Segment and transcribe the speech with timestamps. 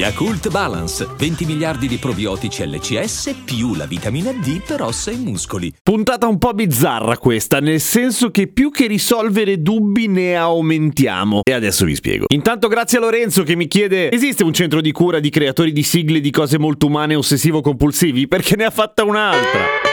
[0.00, 5.70] Yakult Balance, 20 miliardi di probiotici LCS più la vitamina D per ossa e muscoli.
[5.82, 11.42] Puntata un po' bizzarra questa, nel senso che più che risolvere dubbi ne aumentiamo.
[11.42, 12.24] E adesso vi spiego.
[12.28, 15.82] Intanto grazie a Lorenzo che mi chiede: esiste un centro di cura di creatori di
[15.82, 18.26] sigle di cose molto umane ossessivo-compulsivi?
[18.26, 19.89] Perché ne ha fatta un'altra.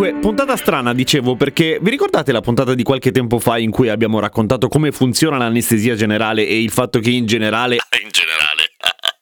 [0.00, 3.90] Comunque, puntata strana, dicevo, perché vi ricordate la puntata di qualche tempo fa in cui
[3.90, 7.74] abbiamo raccontato come funziona l'anestesia generale e il fatto che in generale...
[7.74, 8.69] In generale...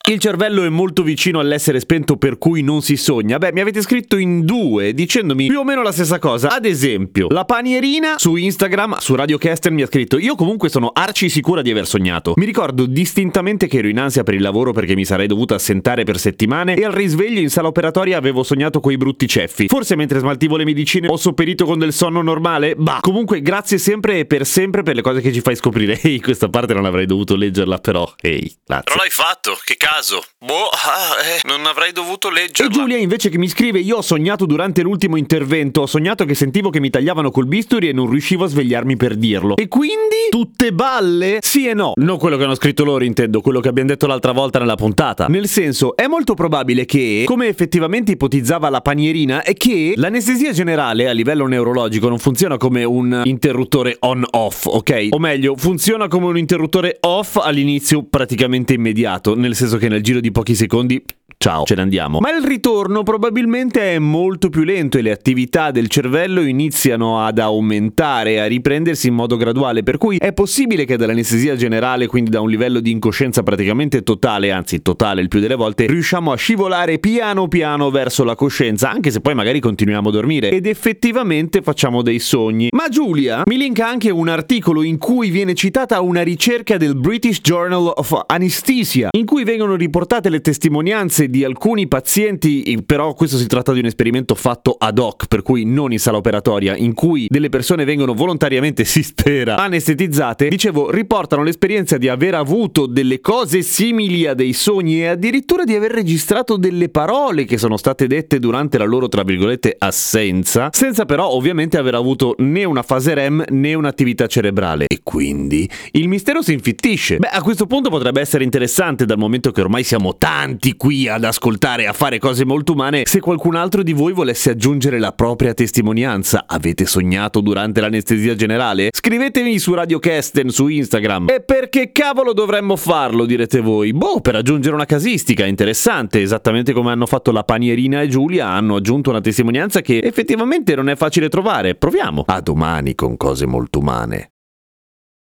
[0.09, 3.37] Il cervello è molto vicino all'essere spento per cui non si sogna.
[3.37, 6.49] Beh, mi avete scritto in due dicendomi più o meno la stessa cosa.
[6.49, 10.93] Ad esempio, la panierina su Instagram, su Radio Caster mi ha scritto "Io comunque sono
[10.95, 12.33] arci sicura di aver sognato.
[12.37, 16.05] Mi ricordo distintamente che ero in ansia per il lavoro perché mi sarei dovuta assentare
[16.05, 19.69] per settimane e al risveglio in sala operatoria avevo sognato quei brutti ceffi.
[19.69, 22.77] Forse mentre smaltivo le medicine ho sopperito con del sonno normale?
[22.77, 26.01] Bah, comunque grazie sempre e per sempre per le cose che ci fai scoprire.
[26.01, 28.11] Ehi, questa parte non avrei dovuto leggerla però.
[28.23, 28.95] Ehi, grazie.
[28.95, 29.55] Non l'hai fatto?
[29.63, 30.23] Che caso?
[30.39, 32.71] Boh, ah, eh, non avrei dovuto E leggerla.
[32.73, 36.71] Giulia invece che mi scrive Io ho sognato durante l'ultimo intervento Ho sognato che sentivo
[36.71, 40.29] che mi tagliavano col bisturi E non riuscivo a svegliarmi per dirlo E quindi?
[40.31, 41.39] Tutte balle?
[41.41, 44.31] Sì e no Non quello che hanno scritto loro intendo Quello che abbiamo detto l'altra
[44.31, 49.55] volta nella puntata Nel senso È molto probabile che Come effettivamente ipotizzava la panierina È
[49.55, 55.09] che l'anestesia generale a livello neurologico Non funziona come un interruttore on-off Ok?
[55.11, 60.21] O meglio Funziona come un interruttore off all'inizio praticamente immediato Nel senso che nel giro
[60.21, 61.03] di pochi secondi
[61.41, 62.19] Ciao, ce ne andiamo.
[62.19, 67.39] Ma il ritorno probabilmente è molto più lento e le attività del cervello iniziano ad
[67.39, 72.41] aumentare a riprendersi in modo graduale, per cui è possibile che dall'anestesia generale, quindi da
[72.41, 76.99] un livello di incoscienza praticamente totale, anzi totale il più delle volte, riusciamo a scivolare
[76.99, 82.03] piano piano verso la coscienza, anche se poi magari continuiamo a dormire ed effettivamente facciamo
[82.03, 82.71] dei sogni.
[82.73, 87.41] Ma Giulia mi linka anche un articolo in cui viene citata una ricerca del British
[87.43, 93.47] Journal of Anesthesia, in cui vengono riportate le testimonianze di alcuni pazienti, però questo si
[93.47, 97.27] tratta di un esperimento fatto ad hoc, per cui non in sala operatoria, in cui
[97.29, 103.63] delle persone vengono volontariamente, si spera, anestetizzate, dicevo, riportano l'esperienza di aver avuto delle cose
[103.63, 108.39] simili a dei sogni e addirittura di aver registrato delle parole che sono state dette
[108.39, 113.45] durante la loro, tra virgolette, assenza, senza però ovviamente aver avuto né una fase REM
[113.51, 114.87] né un'attività cerebrale.
[114.89, 117.17] E quindi il mistero si infittisce.
[117.17, 121.25] Beh, a questo punto potrebbe essere interessante dal momento che ormai siamo tanti qui ad
[121.25, 125.13] ascoltare e a fare cose molto umane, se qualcun altro di voi volesse aggiungere la
[125.13, 126.45] propria testimonianza.
[126.47, 128.89] Avete sognato durante l'anestesia generale?
[128.93, 131.29] Scrivetemi su Radio Kesten su Instagram.
[131.29, 133.93] E perché cavolo dovremmo farlo, direte voi?
[133.93, 138.77] Boh, per aggiungere una casistica interessante, esattamente come hanno fatto la Panierina e Giulia, hanno
[138.77, 141.75] aggiunto una testimonianza che effettivamente non è facile trovare.
[141.75, 142.25] Proviamo.
[142.27, 144.31] A domani con cose molto umane.